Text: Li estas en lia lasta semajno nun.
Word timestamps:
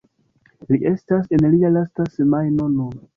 Li 0.71 0.79
estas 0.91 1.27
en 1.37 1.45
lia 1.57 1.71
lasta 1.75 2.07
semajno 2.15 2.71
nun. 2.79 2.97